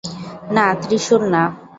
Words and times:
না, 0.55 0.65
ত্রিশূল 0.81 1.23
না। 1.33 1.43